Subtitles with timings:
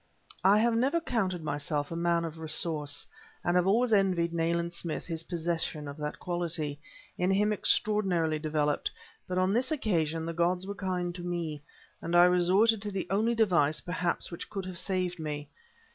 [0.43, 3.05] I have never counted myself a man of resource,
[3.43, 6.79] and have always envied Nayland Smith his possession of that quality,
[7.19, 8.89] in him extraordinarily developed;
[9.27, 11.61] but on this occasion the gods were kind to me,
[12.01, 15.49] and I resorted to the only device, perhaps, which could have saved me.